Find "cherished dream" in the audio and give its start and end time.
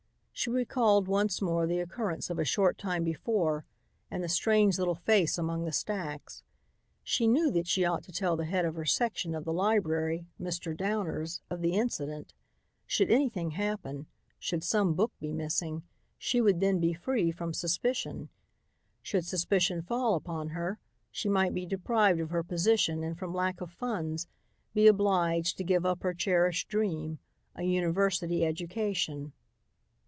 26.15-27.19